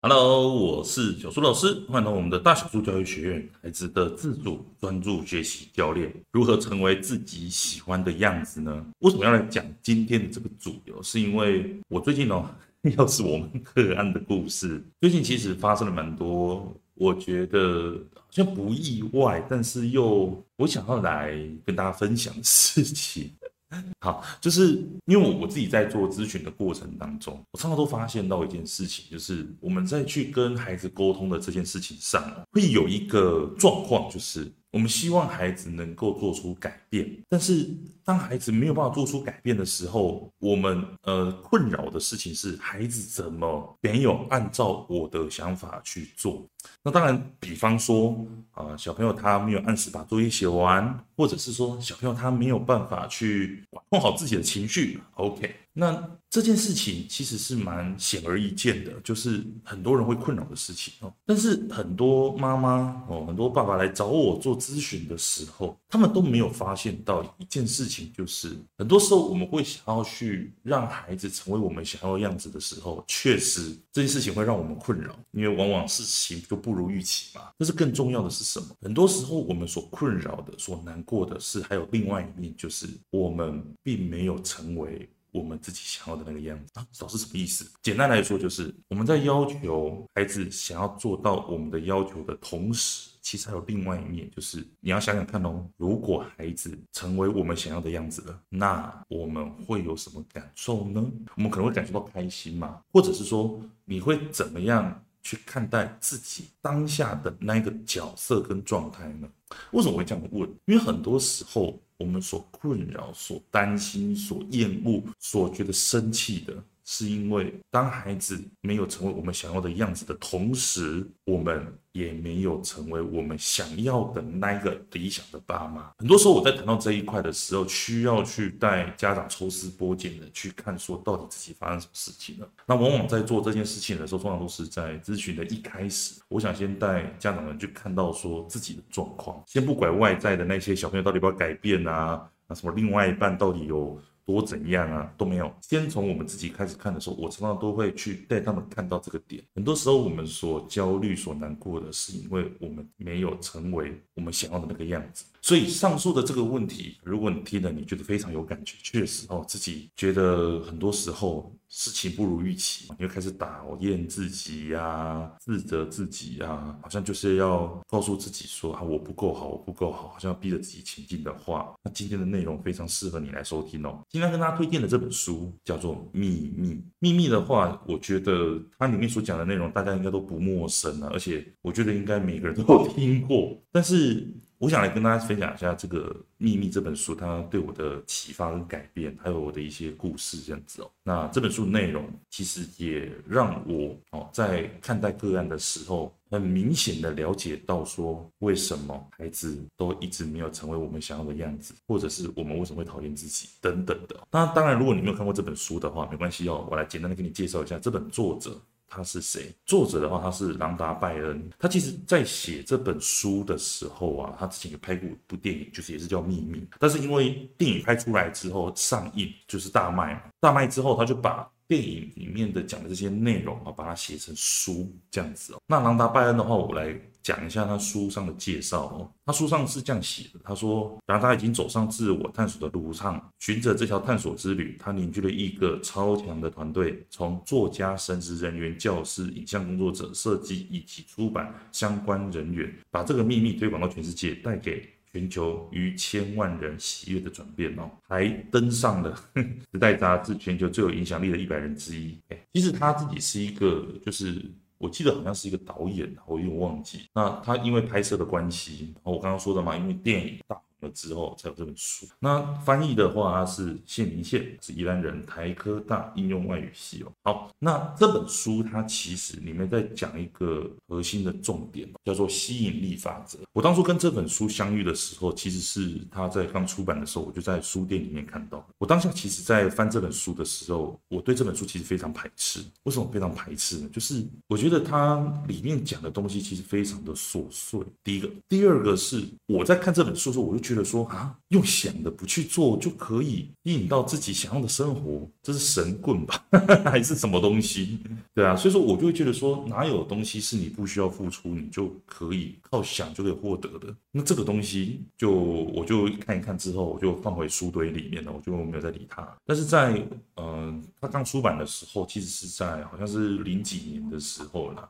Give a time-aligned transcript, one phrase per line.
[0.00, 8.86] Hello，我是小苏老师，欢迎来到我们的大小苏教育学院，孩子的自主专注学习教练，如何成为自己喜欢的样子呢？
[9.00, 10.92] 为什么要来讲今天的这个主题？
[11.02, 12.48] 是因为我最近哦，
[12.96, 14.80] 又是我们个案的故事。
[15.00, 21.36] 最近其实发生了蛮多，我觉得好像不意外，但是又我想要来
[21.66, 23.32] 跟大家分享的事情。
[24.00, 34.50] 好，就是因为我我自己在做咨询的过程当中，我常常都发现到一件事情，就是我们在去跟孩子沟通的这件事情上，会有一个状况，就是。
[34.78, 37.68] 我们希望孩子能够做出改变，但是
[38.04, 46.46] 当孩子没有办法做出改变的时候，我们呃困扰的事情是孩子怎么没有按照我的想法去做。
[46.84, 55.00] 那当然，比方说啊、小朋友他没有按时把作业写完，或者是说小朋友他没有办法去管控好自己的情绪。
[55.16, 55.56] OK。
[55.80, 61.14] 那这件事情其实是蛮显而易见的，就是很多人会困扰的事情哦。
[61.24, 77.52] 但是很多妈妈哦，很多爸爸来找我做咨询的时候，他们都没有发现到一件事情，就是很多时候我们会想要去让孩子成为我们想要的样子的时候，确实这件事情会让我们困扰，因为往往事情就不如预期嘛。
[77.56, 78.66] 但是更重要的是什么？
[78.82, 85.08] 很多时候我们所困扰的、所难过的是，还有另外一面，就是我们并没有成为。
[85.32, 87.70] 我们自己想要的那个样子啊，老师什么意思？
[87.82, 101.04] 简单来说，就是我们在要求孩子想要做到我们的要求的同时，其实还有另外一面，就是你要想想看哦，如果孩子成为我们想要的样子了，那我们会有什么感受呢？
[101.36, 109.28] 我们可能会感受到开心嘛，或者是说你会怎么样去看待自己当下的那一个角色跟状态呢？
[109.72, 110.48] 为什么我会这样问？
[110.66, 111.78] 因为很多时候。
[111.98, 116.64] 我们所困扰、所担心、所厌恶、所觉得生气的。
[116.90, 125.90] 是因为当孩子没有成为我们想要的样子的同时，我们也没有成为我们想要的那个理想的爸妈。
[125.98, 132.50] 很多时候我在谈到这一块的时候，需要去带家长抽丝剥茧的去看，说到底自己发生什么事情了。
[132.66, 144.00] 那往往在做这件事情的时候，通常都是在咨询的一开始，我想先带家长们去看到说自己的状况，先不管外在的那些小朋友到底要不要改变啊，那什么另外一半到底有。
[144.28, 145.50] 多怎样啊都没有。
[145.62, 149.42] 先从我们自己开始看的时候，我常常都会去带他们看到这个点。
[149.54, 155.24] 很多时候，我们所焦虑、所难过的是，因为我们没有成为我们想要的那个样子。
[155.48, 174.04] 所以上述的这个问题，如果你听了，你觉得非常有感觉，确实哦，自己觉得很多时候事情不如预期，你会开始讨厌自己呀、自责自己呀、啊，好像就是要告诉自己说啊，我不够好，我不够好，好像要逼着自己前进的话，那今天的内容非常适合你来收听哦。
[174.10, 184.28] 今天跟大家推荐的这本书叫做《秘密》，秘密的话，我觉得它里面所讲的内容大家应该都不陌生啊，而且我觉得应该每个人都有听过，但是。
[184.58, 190.90] 我想来跟大家分享一下这个《秘密》这本书，它对我的启发跟改变，还有我的一些故事这样子哦。
[191.04, 204.16] 那这本书的内容其实也让我哦，在看待个案的时候，很明显的了解到说，为什么孩子都一直没有成为我们想要的样子，或者是我们为什么会讨厌自己等等的。
[204.28, 208.60] 那当然，如果你没有看过这本书的话，没关系哦，我来简单的给你介绍一下这本作者。
[208.88, 209.54] 他是谁？
[209.66, 211.50] 作者的话，他是朗达·拜恩。
[211.58, 216.58] 他其实在写这本书的时候啊，他之前有拍过一部电影，就是也是叫《秘密》。
[216.78, 225.60] 但是因为电影拍出来之后上映，就是大卖嘛，大卖之后他就把电影里面的讲的这些内容啊，把它写成书这样子哦。
[225.66, 226.98] 那朗达·拜恩的话，我来。
[227.28, 249.14] 讲一下他书上的介绍哦，他书上是这样写的，他说，当他已经走上自我探索的路上，循着这条探索之旅，他凝聚了一个超强的团队，从作家、神职人员、教师、影像工作者、设计以及出版相关人员，把这个秘密推广到全世界，带给全球逾千万人喜悦的转变哦，还登上了
[249.70, 252.18] 《时代》杂志全球最有影响力的一百人之一。
[252.28, 254.42] 哎，其实他自己是一个，就是。
[254.78, 257.08] 我记得好像是一个导演，我有点忘记。
[257.12, 260.60] 那他因为拍摄的关系，我刚刚说的嘛，因为电影大。
[260.80, 262.06] 了之后才有这本书。
[262.18, 267.12] 那翻译的话，他是谢明宪，是宜兰人，台科大应用外语系哦。
[267.24, 273.38] 好，那这本书它其实里面在讲一个核心的重点，叫做吸引力法则。
[273.52, 278.66] 我当初跟这本书相遇的时候，其实是他在刚出版的时候，我就在书店里面看到。
[278.78, 282.60] 我当下其实在翻这本书的时候，我对这本书其实非常排斥。
[282.84, 283.88] 为什么非常排斥呢？
[283.92, 285.16] 就是我觉得它
[285.46, 287.80] 里面讲的东西其实非常的琐碎。
[288.04, 290.88] 第一个，第二个是我在看这本书的时候，我就觉得。
[290.88, 296.42] 说啊，用想的不去做就可以吸引到自己想要的生活，这是神棍吧？
[296.86, 297.98] 还是什么东西？
[298.32, 303.94] 对啊，所以说我就会觉得说，哪有东西是你不需要付出，你就可以靠想就可以获得的？
[304.10, 309.28] 那这个东西就我就看一看之后，我就放回书堆里面了，我就没有再理它。
[309.44, 309.92] 但是在
[310.36, 314.88] 嗯、呃，它刚出版的时候，其实是在好像是零几年的时候啦。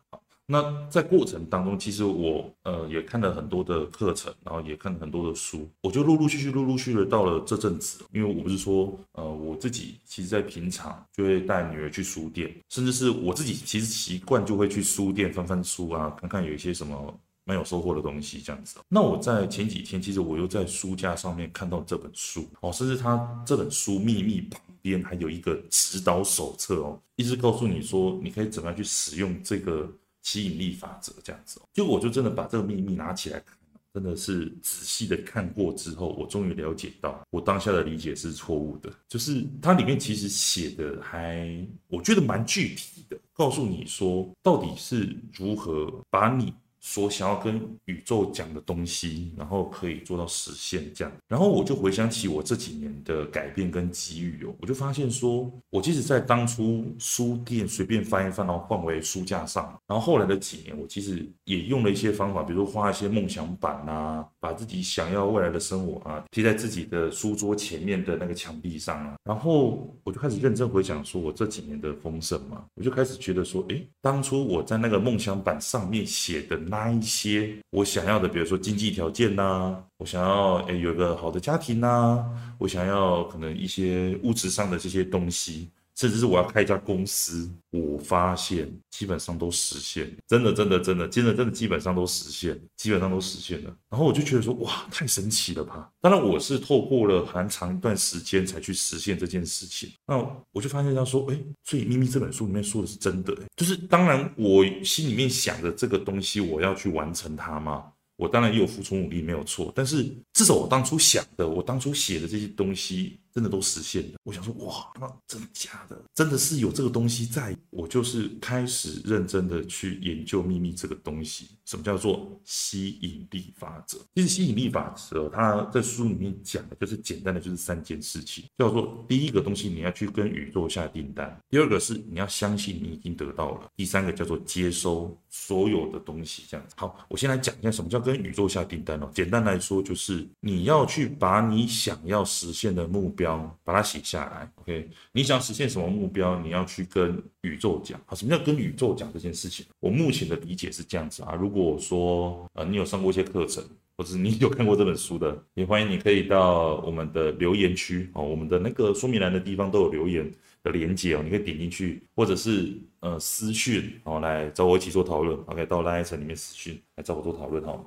[0.51, 17.15] 那在过程当中，其实我呃也看了很多的课程，然后也看了很多的书，我就陆陆续续、陆陆续续的到了这阵子，因为我不是说呃我自己其实在平常就会带女儿去书店，甚至是我自己其实习惯就会去书店翻翻书啊，看看有一些什么
[17.45, 18.79] 蛮有收获的东西这样子。
[18.89, 29.87] 那我在前几天，其实我又在书架上面看到这本书哦，甚至它这本书秘密旁边还有一个指导手册哦，一直告诉你说你可以怎么样去使用这个。
[30.23, 33.57] 吸引力法则这样子，结果我就真的把这个秘密拿起来看，
[33.95, 38.93] 真的是仔细的看过之后，我终于了解到我当下的理解是错误的。
[39.09, 46.53] 就是它里面其实写的还，我觉得蛮具体的，告诉你说到底是如何把你。
[46.89, 76.57] 所想要跟宇宙讲的东西，然后可以做到实现这样，然后我就回想起我这几年的改变跟机遇哦，我就发现说，我即使在当初书店随便翻一翻，然后换回书架上，然后后来的几年，我其实也用了一些方法，比如说画一些梦想板啊，把自己想要未来的生活啊贴在自己的书桌前面的那个墙壁上啊，然后我就开始认真回想说我这几年的丰盛嘛，我就开始觉得说，诶，当初我在那个梦想板上面写的。
[76.69, 82.25] 那一些我想要的，比如说经济条件呐，我想要诶有个好的家庭呐，
[82.59, 85.71] 我想要可能一些物质上的这些东西。
[85.99, 93.77] 甚至是我要开一家公司，我发现基本上都实现，真的，真的，真的，真的，真的，基本上都实现，基本上都实现了。
[93.91, 95.91] 然后我就觉得说，哇，太神奇了吧！
[96.01, 99.91] 当然，我是透过了很长一段时间才去实现这件事情。
[100.07, 100.17] 那
[100.53, 107.85] 我就发现他说，哎，所以《秘密》这本书里面说的是真的，就是当然我心里面想的这个东西，我要去完成它吗？
[108.17, 109.73] 我当然也有付出努力，没有错。
[109.77, 114.19] 但是至少我当初想的，我当初写的这些东西，真的都实现了。
[114.25, 115.97] 我想说，哇，那真的假的？
[116.13, 117.57] 真的是有这个东西在。
[117.71, 121.51] 我就是开始认真的去研究秘密这个东西。
[121.65, 123.99] 什么叫做吸引力法则？
[124.17, 136.43] 其实吸引力法则，它在书里面讲的就是简单的，就是三件事情，叫做第一个东西，你要去跟宇宙下订单；第二个是你要相信你已经得到了；第三个叫做接收所有的东西。
[136.49, 136.75] 这样子。
[136.77, 139.09] 好，我先来讲一下什么叫跟宇宙下订单哦。
[139.15, 143.28] 简单来说，就是你要去把你想要实现的目标。
[143.65, 144.89] 把它写下来，OK？
[145.13, 146.39] 你想实现什么目标？
[146.41, 148.01] 你要去跟宇宙讲。
[148.07, 149.67] 好，什么叫跟宇宙讲这件事情？
[149.81, 151.35] 我目前的理解是这样子啊。
[151.35, 153.65] 如果说呃你有上过一些课程，
[153.97, 160.31] 或者你有看过这本书的，也欢迎你可以到我们的留言区哦，我们的那个说明栏的地方都有留言
[160.63, 165.67] 的连接哦，你可以点进去，或者是呃私讯哦来找我一起做讨论，OK？
[165.67, 167.79] 到 LINE 里面私讯来找我做讨论哈。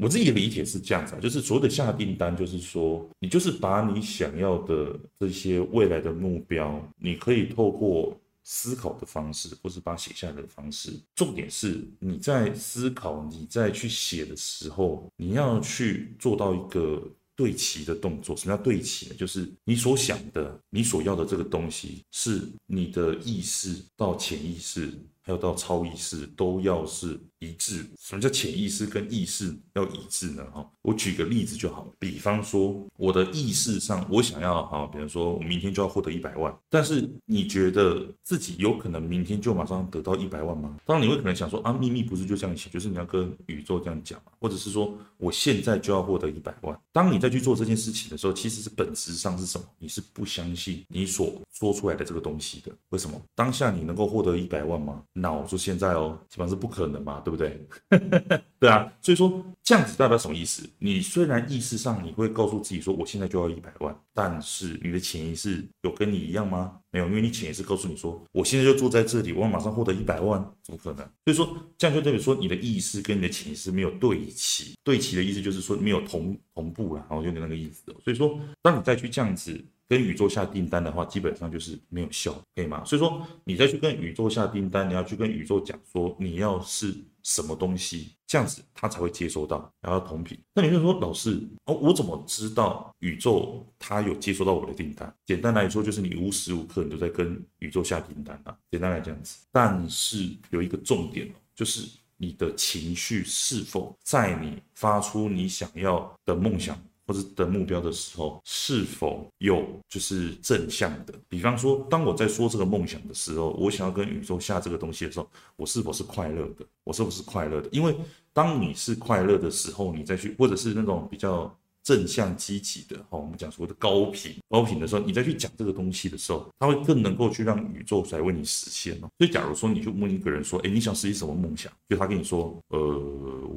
[0.00, 10.92] 我自己的理解是这样子啊，就是所谓的下订单，就是说你就是把你想要的这些未来的目标，你可以透过思考的方式，或是把写下来的方式。
[11.14, 17.02] 重点是你在思考、你在去写的时候，你要去做到一个
[17.36, 18.34] 对齐的动作。
[18.36, 19.14] 什么叫对齐呢？
[19.16, 24.90] 就是你所想的、你所要的这个东西，是你的意识到潜意识，
[25.22, 27.20] 还有到超意识，都要是。
[27.42, 30.44] 一致，什么叫潜意识跟意识要一致呢？
[30.52, 40.76] 哈，我举个例子就好，比方说我的意识上，我想要哈，比如说我明天就要获得一百万，但是你觉得自己有可能明天就马上得到一百万吗？
[40.84, 46.78] 当然你会可能想说啊，秘密不是就这样写，就是你要跟宇宙这样讲，或者是说我现在就要获得一百万。
[46.92, 49.66] 当你再去做这件事情的时候，其实是本质上是什么？
[49.78, 52.70] 你是不相信你所说出来的这个东西的。
[52.90, 53.18] 为什么？
[53.34, 55.02] 当下你能够获得一百万吗？
[55.12, 57.66] 那我说现在哦，基本上是不可能嘛，对不对？
[58.60, 60.68] 对啊，所以说这样子代表什么意思？
[60.78, 66.78] 你虽然意识上你会告诉自己说我现在就要一百万，但是你的潜意识有跟你一样吗？
[66.90, 70.98] 没有，因为你潜意识告诉你说我现在就坐在这里，我要马上获得一百万，怎么可能？
[71.24, 77.84] 所以说这样就代表说你的意识跟你的潜意识没有对齐，对齐的意思就是说没有同同步了，然后就那个意思。
[78.04, 79.64] 所以说当你再去这样子。
[79.90, 82.84] 跟宇宙下订单的话，基本上就是没有效，可以吗？
[82.84, 86.94] 所以说，你再去跟宇宙下订单，你要去跟宇宙讲说你要是
[87.24, 90.38] 什么东西，这样子他才会接收到，然后同频。
[90.54, 95.12] 那你就说，老师，哦，我怎么知道宇宙他有接收到我的订单？
[95.26, 98.56] 简单来说，就是你无时无刻你都在跟宇宙下订单啊。
[98.70, 101.84] 简单来这样子，但是有一个重点，就是
[102.16, 111.12] 你的情绪是否在你发出你想要的梦想或者的目标的时候，是否有就是正向的？
[111.28, 116.64] 比方说，当我在说这个梦想的时候，我想要跟宇宙下这个东西的时候，我是否是快乐的？
[116.84, 117.68] 我是不是快乐的？
[117.72, 117.96] 因为
[118.32, 121.52] 当你是快乐的时候，你再去，或者是那种比较。
[121.90, 129.10] 正向积极的，好，我们讲所谓的高频高频的时候，你再去讲这个东西的时候，它会更能够去让宇宙来为你实现哦。
[129.18, 131.72] 所以，假如说你去问一个人说，哎，你想实现什么梦想？
[131.88, 132.78] 就他跟你说，呃，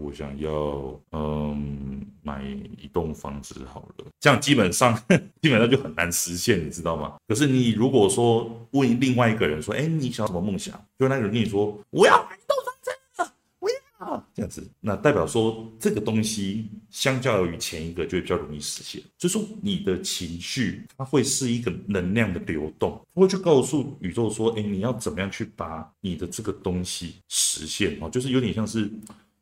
[0.01, 4.05] 我想要，嗯，买一栋房子好了。
[4.19, 4.99] 这样基本上
[5.39, 7.13] 基本上就很难实现，你知道吗？
[7.27, 10.73] 可是你如果说问另外一个人说，哎，你想要什么梦想？
[10.97, 13.75] 就那个人跟你说，我要买一栋房子我要。
[14.33, 19.01] 这样子，那代表说这个东西相较于前一个就会比较容易实现。
[19.17, 28.89] 就是说你的情绪，它会是一个能量的流动，它会去告诉宇宙说，哎，你要怎么样去把你的这个东西实现哦，就是有点像是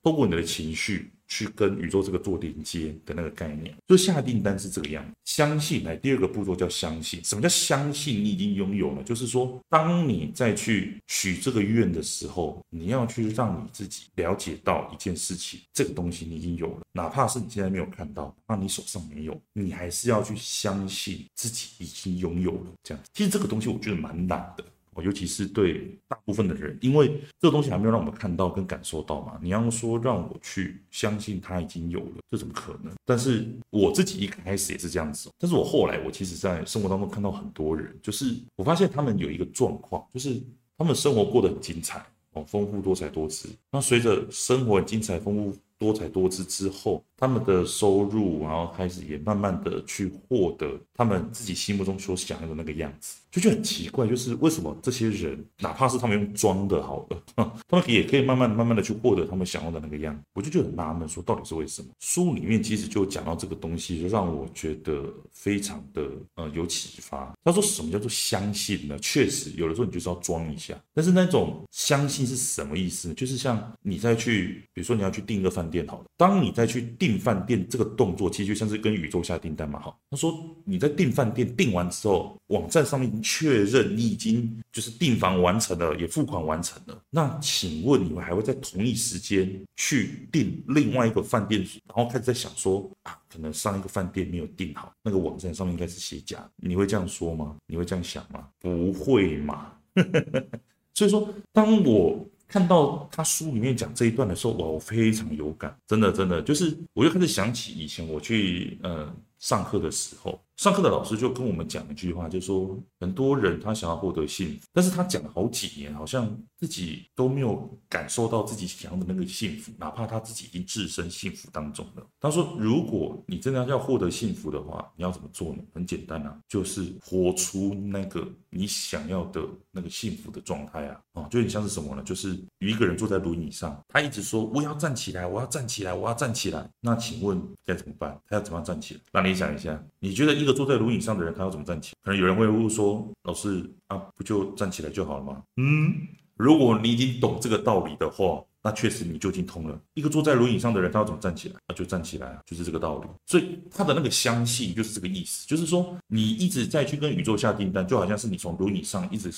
[0.02, 1.12] 透过你的情绪。
[1.32, 5.12] 去跟宇宙这个做连接的那个概念，就下订单是这个样子。
[5.24, 7.24] 相信来，第二个步骤叫相信。
[7.24, 8.22] 什么叫相信？
[8.22, 22.68] 你已经拥有了，就是说，当你再去许这个愿的时候，你要去让你自己了解到一件事情，这个东西你已经有了，哪怕是你现在没有看到，那你手上没有，你还是要去相信自己已经拥有了。
[22.84, 24.66] 这样，其实这个东西我觉得蛮难的。
[25.02, 29.40] 尤其是对大部分的人，因为这个东西还没有让我们看到跟感受到嘛。
[29.42, 32.92] 你要说让我去相信他已经有了，这怎么可能？
[33.06, 35.30] 但是我自己一开始也是这样子。
[35.38, 40.42] 但是我后来，我其实在生活当中看到很多人，就是我发现他们有一个状况，就是
[40.78, 43.48] 他们生活过得很精彩哦，丰富多彩多姿。
[43.72, 61.90] 那随着生活很精彩、丰富多彩多姿之后，他们的收入，然后开始也慢慢的去获得他们自己心目中所想要的那个样子，就觉得很奇怪，就是为什么这些人，哪怕是他们用装的好了，他们也可以慢慢、慢慢的去获得他们想要的那个样，我就觉得很纳闷，说到底是为什么？
[62.00, 66.02] 书里面其实就讲到这个东西，就让我觉得非常的
[66.34, 67.32] 呃有启发。
[67.44, 68.98] 他说什么叫做相信呢？
[68.98, 73.14] 确实有的时候你就是要装一下，但是那种相信是什么意思呢？
[73.14, 77.11] 就是像你再去，比如说你要去订一个饭店好了，当你再去订。
[77.12, 79.82] 订饭店这个动作其实就像是跟宇宙下订单嘛。
[79.82, 86.98] 哈，他说你在订饭店订完之后，网站上面确认你已经就是订房完成了，也付款完成了。
[87.10, 96.50] 那请问你们还会在同一时间去订另外一个饭店，然后开始在想说啊，可能上一个饭店没有订好，那个网站上面应该是写假。
[96.56, 97.58] 你会这样说吗？
[97.68, 98.48] 你会这样想吗？
[98.60, 99.74] 不会嘛。
[100.96, 102.26] 所以说，当我。
[102.52, 109.10] 看到他书里面讲这一段的时候，哇，我非常有感，真的真的，就是我又开始想起以前我去嗯
[109.42, 110.40] 上课的时候。
[110.58, 122.06] 上课的老师就跟我们讲一句话，就说很多人他想要获得幸福，但是他讲了好几年，好像自己都没有感受到自己想要的那个幸福，哪怕他自己已经置身幸福当中了。
[122.20, 125.64] 他说，如果你真的要获得幸福的话，你要怎么做呢？
[125.74, 132.04] 很简单啊，就是活出那个你想要的那个幸福的状态啊，哦，就有点像是什么呢？
[132.04, 136.70] 就是有一个人坐在轮椅上，他一直说我要站起来，我要站起来，我要站起来。
[136.82, 138.16] 那请问该怎么办？
[138.28, 139.00] 他要怎么样站起来？
[139.12, 141.98] 那你想一下，你觉得一个坐在轮椅上的人，他要怎么站起来？
[142.04, 145.94] 可能有人会问说：“老师啊，不就站起来就好了吗？”嗯，
[146.36, 149.80] 如果你已经懂这个道理的话，那确实你就已经通了。
[149.94, 151.56] 一个坐在轮椅上的人，他要怎么站起来？
[151.68, 153.08] 那就站起来啊，就是这个道理。
[153.26, 159.32] 所以他的那个相信就是这个意思，就是说你一直在去跟宇宙下订单，就好像是你从轮椅上一直。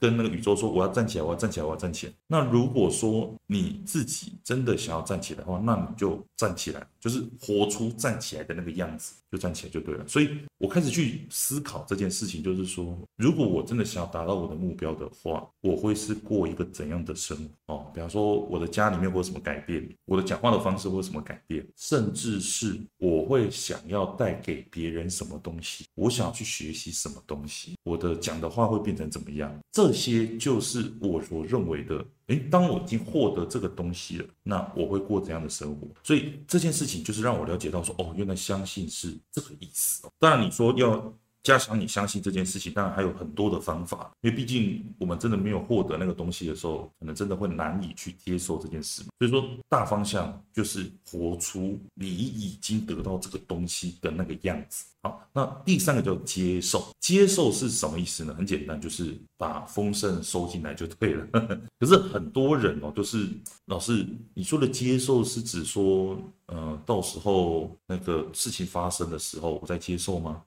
[0.00, 2.12] 跟那个宇宙说，我要站起来，我要站起来，我要站起来。
[2.26, 10.08] 那如果说你自己真的想要站起来的话，那你就站起来，就是活出站起来的那个样子，就站起来就对了。
[10.08, 17.74] 所以我开始去思考这件事情，就是说，如果我真的想要达到我的目标的话，我会是过一个怎样的生活？
[17.74, 29.54] 哦，比方说我的家里面会有什么改变，我的讲话的方式会有什么改变，甚至是我会想要带给别人什么东西，我想要去学习什么东西，我的讲的话会变成怎么样？
[29.72, 32.02] 这些就是我所认为的。
[32.28, 35.86] 诶，当我已经获得这个东西了，那我会过怎样的生活？
[36.02, 40.10] 所以这件事情就是让我了解到说，哦，原来相信是这个意思哦。
[40.18, 41.14] 当然，你说要。
[41.44, 49.02] 加强你相信这件事情，当然还有很多的方法，因为毕竟我们真的没有获得那个东西的时候，可能真的会难以去接受这件事。
[49.18, 54.86] 所以说，大方向就是活出你已经得到这个东西的那个样子。
[55.02, 58.34] 好，那第三个叫接受，接受是什么意思呢？
[58.34, 61.26] 很简单，就是把丰盛收进来就对了。
[61.78, 63.28] 可是很多人哦，就是
[63.66, 70.42] 老师，你说的接受是指说，呃，到时候那个事情发生的时候，我再接受吗？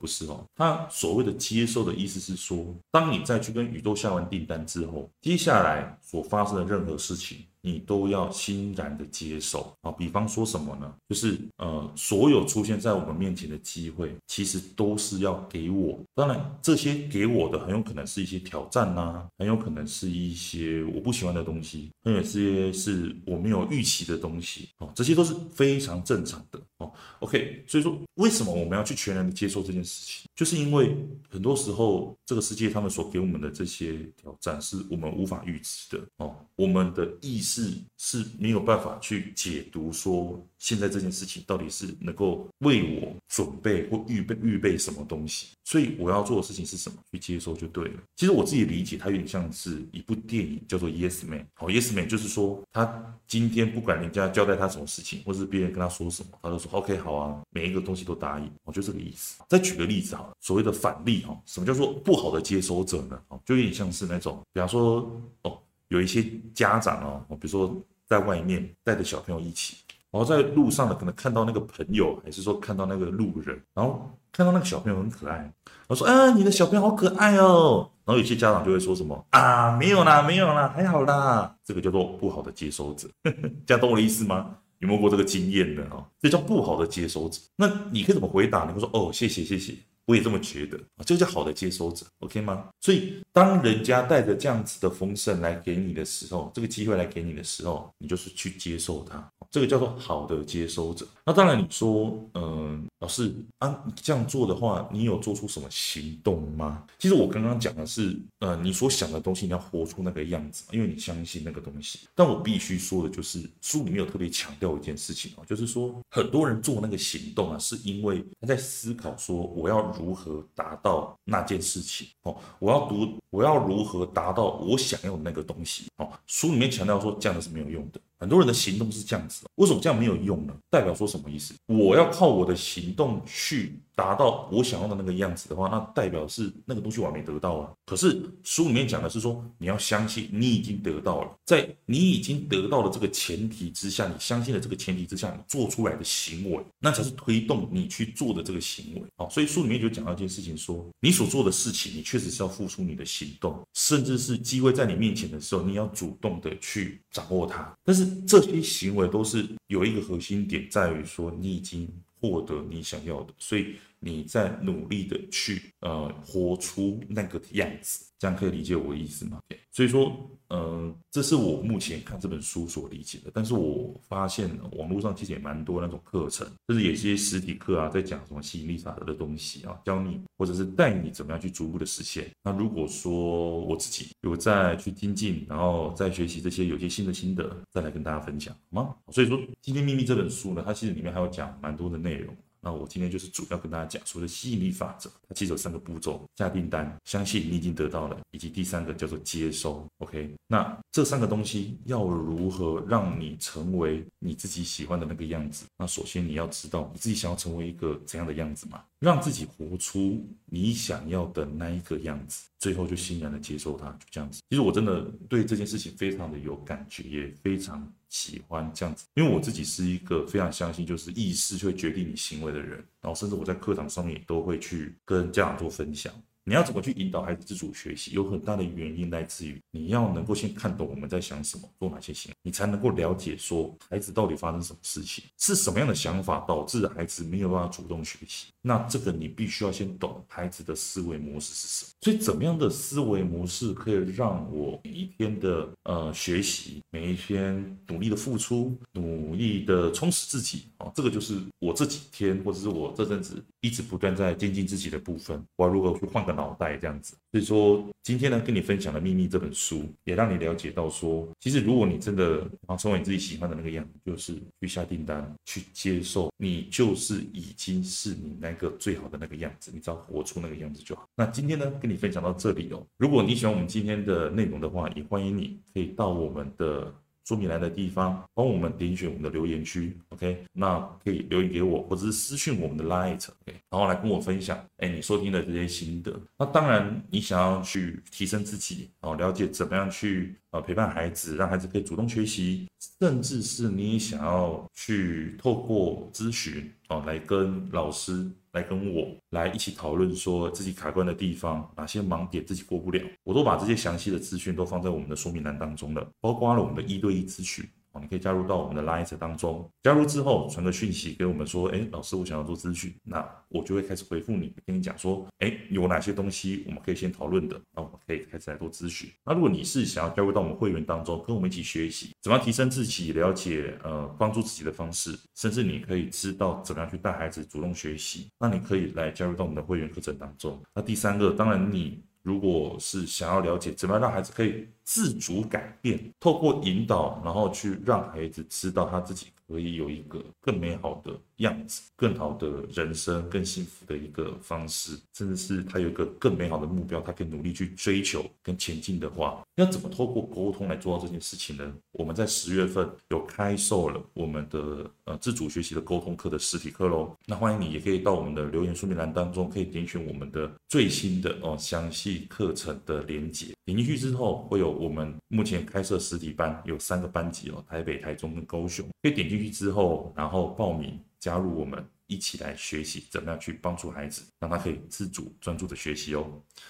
[0.00, 9.92] 不是哦，他所谓的接受的意思是说，当你再去跟宇宙下完订单之后，接下来所发生的任何事情，你都要欣然的接受啊。
[9.92, 10.90] 比方说什么呢？
[11.06, 15.98] 就是呃，所有出现在我们面前的机会，其实都是要给我。
[16.14, 26.92] 当然，这些给我的很有可能是一些挑战呐、很有可能是一些我不喜欢的东西，很有些是我没有预期的东西哦，这些都是非常正常的哦。
[27.20, 30.28] OK，所以说为什么我们要去全然的接受这件事情？
[30.34, 30.96] 就是因为
[31.28, 46.96] 很多时候这个世界他们所给我们的这些挑战是我们无法预知的哦，我们的意识是没有办法去解读说现在这件事情到底是能够为我准备或预备预备什么东西，所以我要做的事情是什么？
[47.12, 48.00] 去接受就对了。
[48.16, 51.40] 其实我自己理解，它有点像是一部电影叫做《Yes Man》。
[51.54, 58.50] 好，《Yes Man》就是说他今天不管人家交代他什么事情，或是别人跟他说什么，他都说 OK 好啊，每一个东西都答应。
[58.64, 59.42] 我就这个意思。
[59.48, 60.28] 再举个例子哈。
[60.40, 63.20] 所谓的反例哈，什么叫做不好的接收者呢？
[63.28, 65.10] 哦，就有点像是那种，比方说
[65.42, 65.58] 哦，
[65.88, 66.24] 有一些
[66.54, 67.74] 家长哦，比如说
[68.06, 69.76] 在外面带着小朋友一起，
[70.10, 75.52] 然后在路上呢，可能看到那个朋友，还是说看到那个路人，然后看到那个小朋友很可爱，
[75.88, 77.90] 我说啊，你的小朋友好可爱哦。
[78.04, 83.08] 然后有些家长就会说什么啊，没有啦，没有啦，还好啦，这个叫做不好的接收者，
[83.64, 84.56] 这样懂我的意思吗？
[84.80, 86.04] 有没有过这个经验的啊？
[86.20, 87.40] 这叫不好的接收者。
[87.56, 88.66] 那你可以怎么回答？
[88.66, 89.74] 你会说哦，谢谢谢谢，
[90.06, 92.68] 我也这么觉得啊，这叫好的接收者，OK 吗？
[92.80, 99.30] 所以当人家带着这样子的丰盛来给你的时候，这个机会来给你的时候，你就是去接受它。
[99.50, 101.06] 这个叫做好的接收者。
[101.26, 106.84] 那当然，你说，嗯、老师啊，你这样做的话，你有做出什么行动吗？
[106.98, 112.00] 其实我刚刚讲的是，呃，你所想的东西，你要活出那个样子，因为你相信那个东西。
[112.14, 126.12] 但我必须说的就是，书里面有特别强调一件事情啊，就是说，很多人做那个行动啊，是因为他在思考说，我要如何达到那件事情哦，我要读，我要如何达到我想要的那个东西哦。
[126.26, 128.00] 书里面强调说，这样的是没有用的。
[128.18, 130.54] 很多人的行动是这样子，为什么这样没有用呢？
[130.68, 131.54] 代表说什么意思？
[131.64, 133.80] 我要靠我的行动去。
[133.92, 137.70] 达到我想要的那个样子的话，那代表是那个东西我还没得到啊。
[137.84, 149.02] 可是书里面讲的是说，你要相信你已经得到了，在你已经得到了这个前提之下，你相信了这个前提之下，你做出来的行为，那才是推动你去做的这个行为。
[149.18, 157.70] 好，所以书里面就讲到一件事情，说你所做的事情，你确实是要付出你的行动，甚至是机会在你面前的时候，你要主动的去掌握它。
[157.84, 161.86] 但是这些行为都是有一个核心点，在于说你已经
[162.20, 163.76] 获得你想要的，所以。
[164.00, 169.38] 你在努力的去呃活出那个样子，这样可以理解我的意思吗
[169.72, 170.12] 所以说，
[170.48, 173.30] 呃，这是我目前看这本书所理解的。
[173.32, 182.28] 但是我发现网络上其实也蛮多那种课程，就是有些实体课啊，在讲什么吸引力法则的东西啊，教你或者是带你怎么样去逐步的实现。
[182.42, 188.96] 那如果说我自己有在去精进，然后再学习这些有些新的心得，再来跟大家分享，好吗？
[189.12, 192.36] 所以说，今天秘密这本书呢，它其实里面还有讲蛮多的内容。
[192.60, 199.86] 那我今天就是主要跟大家讲说的吸引力法则，它其实有三个步骤：下订单、相信你已经得到了，以及第三个叫做接收。
[199.98, 205.64] OK，那这三个东西要如何让你成为你自己喜欢的那个样子？
[205.78, 214.40] 那首先你要知道你自己想要成为一个怎样的样子嘛，让自己活出你想要的那一个样子，最后就欣然的接受它，就这样子。
[214.48, 217.92] 其实我真的对这件事情非常的有感觉，也非常。
[218.12, 226.12] 喜欢这样子，因为我自己是一个非常相信，就是意识就会决定你行为的人，然后甚至我在课堂上面也都会去跟家长做分享。
[226.50, 228.10] 你要怎么去引导孩子自主学习？
[228.10, 238.48] 有很大的原因来自于你要能够先看懂我们在想什么，做哪些行为，你才能够了解说孩子到底发生什么事情，是什么样的想法导致孩子没有办法主动学习。
[238.62, 241.90] 那这个你必须要先懂孩子的思维模式是什么。
[242.00, 250.90] 所以怎么样的思维模式可以让我每一天的呃学习，每一天努力的付出，努力的充实自己啊？
[250.96, 255.40] 这个就是我这几天或者是我这阵子一直不断在精进自己的部分。
[255.54, 271.06] 我要如何去换个脑袋这样子，所以说今天呢，跟你分享的秘密这本书，也让你了解到说，其实如果你真的想成为你自己喜欢的那个样子，就是去下订单，去接受，你就是已经是你那个最好的那个样子，你只要活出那个样子就好。
[271.14, 272.82] 那今天呢，跟你分享到这里哦。
[272.96, 276.92] 如果你喜欢我们今天的内容的话，也欢迎你可以到我们的。
[277.30, 286.20] 说明栏的地方，帮我们点选我们的留言区，OK，那可以留言给我，或者是私讯我们的 Light，OK，然后来跟我分享，哎，你收听的这些心得。
[286.36, 298.30] 那当然，你想要去提升自己，哦，了解怎么样去呃陪伴孩子，让孩子可以主动学习，甚至是你想要去透过咨询哦，来跟老师。
[298.52, 307.64] 来跟我来一起讨论，说自己卡关的地方，哪些盲点自己过不了，我都把这些详细的资讯都放在我们的说明栏当中了，包括了我们的一对一咨询。
[308.00, 319.10] 你可以加入到我们的 Line 当中，加入之后传个讯息给我们说，哎，老师，我想要做咨询，那我就会开始回复你，跟你讲说，哎，有哪些东西我们可以先讨论的，那我们可以开始来做咨询。
[319.24, 330.62] 那如果你是想要加入到我们会员当中，跟我们一起学习怎么样提升自己，了解呃帮助自己的方式，甚至你可以知道怎么样去带孩子主动学习，那你可以来加入到我们的会员课程当中。
[330.74, 351.74] 那第三个，当然你如果是想要了解怎么样让孩子可以自主改变，透过引导，然后去让孩子知道他自己可以有一个更美好的样子，更好的人生，更幸福的一个方式，甚至是他有一个更美好的目标，他可以努力去追求跟前进的话，要怎么透过沟通来做到这件事情呢？
[351.92, 364.70] 我们在十月份有开售了我们的呃自主学习的沟通课的实体课喽，那欢迎你也可以到我们的留言说明栏当中，可以点选我们的最新的哦详细课程的连接，点进去之后会有。
[364.80, 376.26] 我们目前开设实体班有三个班级哦，台北、台中跟高雄，可以点进去之后，然后报名加入我们，一起来学习怎么样去帮助孩子，让他可以自主专注的学习哦。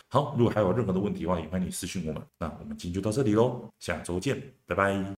[0.09, 2.23] 好，如果还有任何的问题的话，也欢迎你私讯我们。
[2.39, 5.05] 那我们今天就到这里喽，下周见，拜拜。